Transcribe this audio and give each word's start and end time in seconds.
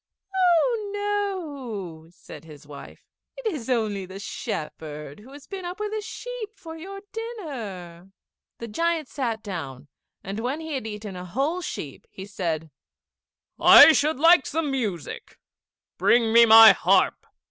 "Oh 0.35 0.91
no!" 2.05 2.09
said 2.09 2.43
his 2.43 2.65
wife, 2.65 3.05
"it 3.37 3.45
is 3.53 3.69
only 3.69 4.07
the 4.07 4.17
shepherd, 4.17 5.19
who 5.19 5.31
has 5.31 5.45
been 5.45 5.63
up 5.63 5.79
with 5.79 5.93
a 5.93 6.01
sheep 6.01 6.57
for 6.57 6.75
your 6.75 7.01
dinner." 7.13 8.11
The 8.57 8.67
giant 8.67 9.09
sat 9.09 9.43
down, 9.43 9.89
and 10.23 10.39
when 10.39 10.59
he 10.59 10.73
had 10.73 10.87
eaten 10.87 11.15
a 11.15 11.25
whole 11.25 11.61
sheep 11.61 12.07
he 12.09 12.25
said, 12.25 12.71
"I 13.59 13.91
should 13.93 14.19
like 14.19 14.47
some 14.47 14.71
music; 14.71 15.37
bring 15.99 16.33
me 16.33 16.47
my 16.47 16.71
harp." 16.71 17.27